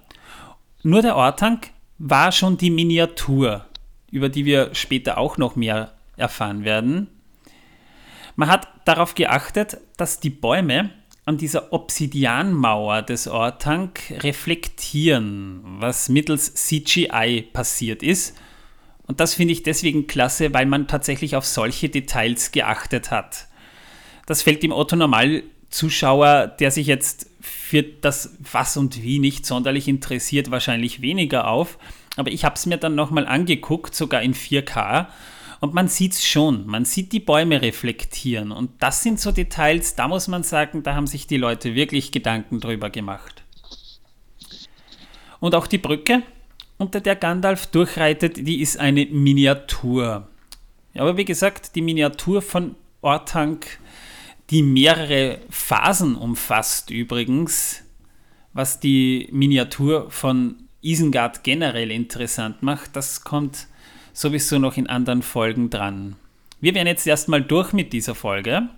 Nur 0.84 1.02
der 1.02 1.16
Orthanc 1.16 1.72
war 1.98 2.32
schon 2.32 2.58
die 2.58 2.70
Miniatur, 2.70 3.66
über 4.12 4.30
die 4.30 4.46
wir 4.46 4.76
später 4.76 5.18
auch 5.18 5.40
noch 5.40 5.56
mehr 5.56 5.95
erfahren 6.18 6.64
werden. 6.64 7.08
Man 8.36 8.50
hat 8.50 8.68
darauf 8.86 9.16
geachtet, 9.16 9.78
dass 9.98 10.20
die 10.20 10.30
Bäume 10.30 10.90
an 11.26 11.38
dieser 11.38 11.74
Obsidianmauer 11.74 13.02
des 13.02 13.28
Orthanc 13.28 14.00
reflektieren, 14.20 15.62
was 15.80 16.10
mittels 16.10 16.54
CGI 16.54 17.50
passiert 17.52 18.04
ist 18.04 18.36
und 19.08 19.20
das 19.20 19.36
finde 19.36 19.54
ich 19.54 19.64
deswegen 19.64 20.08
klasse, 20.08 20.54
weil 20.54 20.66
man 20.66 20.88
tatsächlich 20.88 21.36
auf 21.36 21.46
solche 21.46 21.90
Details 21.90 22.52
geachtet 22.52 23.12
hat. 23.12 23.48
Das 24.26 24.42
fällt 24.42 24.64
dem 24.64 24.72
Otto 24.72 24.96
Normal-Zuschauer, 24.96 26.48
der 26.48 26.72
sich 26.72 26.88
jetzt 26.88 27.30
für 27.40 27.84
das 27.84 28.38
Was 28.52 28.78
und 28.78 29.04
Wie 29.04 29.20
nicht 29.20 29.46
sonderlich 29.46 29.88
interessiert, 29.88 30.50
wahrscheinlich 30.50 31.02
weniger 31.02 31.48
auf. 31.48 31.78
Aber 32.16 32.32
ich 32.32 32.46
habe 32.46 32.56
es 32.56 32.66
mir 32.66 32.78
dann 32.78 32.96
nochmal 32.96 33.28
angeguckt, 33.28 33.94
sogar 33.94 34.24
in 34.24 34.34
4K. 34.34 35.08
Und 35.60 35.74
man 35.74 35.88
sieht 35.88 36.14
es 36.14 36.26
schon, 36.26 36.66
man 36.68 36.86
sieht 36.86 37.12
die 37.12 37.20
Bäume 37.20 37.62
reflektieren. 37.62 38.52
Und 38.52 38.72
das 38.80 39.04
sind 39.04 39.20
so 39.20 39.32
Details, 39.32 39.96
da 39.96 40.08
muss 40.08 40.28
man 40.28 40.44
sagen, 40.44 40.84
da 40.84 40.96
haben 40.96 41.08
sich 41.08 41.28
die 41.28 41.38
Leute 41.38 41.76
wirklich 41.76 42.12
Gedanken 42.12 42.60
drüber 42.60 42.90
gemacht. 42.90 43.44
Und 45.40 45.56
auch 45.56 45.68
die 45.68 45.78
Brücke, 45.78 46.24
unter 46.78 47.02
der 47.02 47.16
Gandalf 47.16 47.68
durchreitet, 47.68 48.38
die 48.38 48.62
ist 48.62 48.80
eine 48.80 49.06
Miniatur. 49.06 50.28
Aber 50.96 51.18
wie 51.18 51.26
gesagt, 51.26 51.76
die 51.76 51.82
Miniatur 51.82 52.42
von 52.42 52.76
Orthanc, 53.02 53.80
die 54.50 54.64
mehrere 54.64 55.40
Phasen 55.50 56.16
umfasst 56.16 56.90
übrigens, 56.90 57.84
was 58.54 58.80
die 58.80 59.28
Miniatur 59.32 60.10
von 60.10 60.64
Isengard 60.82 61.44
generell 61.44 61.92
interessant 61.92 62.62
macht, 62.62 62.96
das 62.96 63.24
kommt 63.24 63.68
sowieso 64.16 64.58
noch 64.58 64.78
in 64.78 64.88
anderen 64.88 65.22
Folgen 65.22 65.70
dran. 65.70 66.16
Wir 66.62 66.74
werden 66.74 66.88
jetzt 66.88 67.06
erstmal 67.06 67.44
durch 67.44 67.74
mit 67.74 67.94
dieser 67.94 68.16
Folge. 68.16 68.70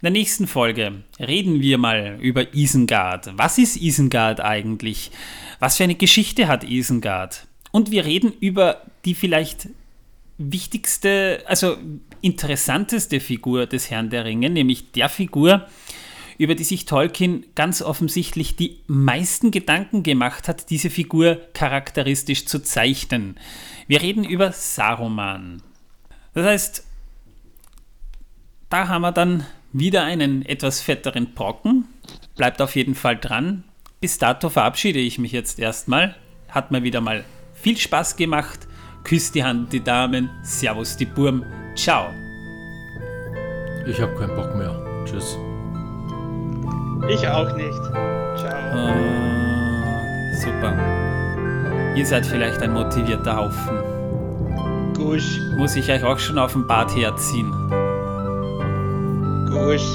In 0.00 0.06
der 0.06 0.12
nächsten 0.12 0.46
Folge 0.46 1.02
reden 1.20 1.60
wir 1.60 1.78
mal 1.78 2.18
über 2.20 2.54
Isengard. 2.54 3.36
Was 3.36 3.58
ist 3.58 3.76
Isengard 3.76 4.40
eigentlich? 4.40 5.10
Was 5.58 5.76
für 5.76 5.84
eine 5.84 5.96
Geschichte 5.96 6.48
hat 6.48 6.64
Isengard? 6.64 7.46
Und 7.72 7.90
wir 7.90 8.04
reden 8.04 8.32
über 8.40 8.82
die 9.04 9.14
vielleicht 9.14 9.68
wichtigste, 10.38 11.42
also 11.46 11.76
interessanteste 12.20 13.20
Figur 13.20 13.66
des 13.66 13.90
Herrn 13.90 14.10
der 14.10 14.24
Ringe, 14.24 14.50
nämlich 14.50 14.92
der 14.92 15.08
Figur, 15.08 15.66
über 16.38 16.54
die 16.54 16.64
sich 16.64 16.84
Tolkien 16.86 17.46
ganz 17.54 17.82
offensichtlich 17.82 18.56
die 18.56 18.80
meisten 18.86 19.50
Gedanken 19.50 20.02
gemacht 20.02 20.48
hat, 20.48 20.70
diese 20.70 20.90
Figur 20.90 21.40
charakteristisch 21.54 22.46
zu 22.46 22.62
zeichnen. 22.62 23.36
Wir 23.86 24.02
reden 24.02 24.24
über 24.24 24.52
Saruman. 24.52 25.62
Das 26.34 26.46
heißt, 26.46 26.86
da 28.70 28.88
haben 28.88 29.02
wir 29.02 29.12
dann 29.12 29.46
wieder 29.72 30.04
einen 30.04 30.44
etwas 30.44 30.80
fetteren 30.80 31.34
Brocken. 31.34 31.84
Bleibt 32.36 32.62
auf 32.62 32.76
jeden 32.76 32.94
Fall 32.94 33.18
dran. 33.18 33.64
Bis 34.00 34.18
dato 34.18 34.48
verabschiede 34.48 34.98
ich 34.98 35.18
mich 35.18 35.32
jetzt 35.32 35.58
erstmal. 35.58 36.16
Hat 36.48 36.70
mir 36.70 36.82
wieder 36.82 37.00
mal 37.00 37.24
viel 37.54 37.76
Spaß 37.76 38.16
gemacht. 38.16 38.66
Küsst 39.04 39.34
die 39.34 39.44
Hand, 39.44 39.72
die 39.72 39.82
Damen. 39.82 40.30
Servus, 40.42 40.96
die 40.96 41.06
Burm. 41.06 41.44
Ciao. 41.76 42.10
Ich 43.86 44.00
habe 44.00 44.14
keinen 44.16 44.34
Bock 44.36 44.54
mehr. 44.56 45.04
Tschüss. 45.04 45.36
Ich 47.08 47.26
auch 47.28 47.56
nicht. 47.56 47.82
Ciao. 48.36 48.74
Uh, 48.74 50.34
super. 50.34 50.72
Ihr 51.96 52.06
seid 52.06 52.24
vielleicht 52.24 52.62
ein 52.62 52.72
motivierter 52.72 53.36
Haufen. 53.36 54.94
Gusch. 54.94 55.38
Muss 55.56 55.76
ich 55.76 55.90
euch 55.90 56.04
auch 56.04 56.18
schon 56.18 56.38
auf 56.38 56.52
dem 56.52 56.66
Bad 56.66 56.94
herziehen? 56.94 57.50
Gusch. 59.50 59.86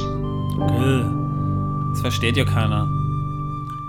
Das 1.91 2.01
versteht 2.01 2.37
ja 2.37 2.45
keiner. 2.45 2.87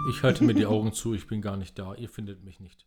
Ich 0.09 0.23
halte 0.23 0.45
mir 0.45 0.55
die 0.55 0.67
Augen 0.67 0.93
zu, 0.93 1.13
ich 1.13 1.27
bin 1.27 1.43
gar 1.43 1.57
nicht 1.57 1.79
da. 1.79 1.95
Ihr 1.95 2.09
findet 2.09 2.45
mich 2.45 2.61
nicht. 2.61 2.87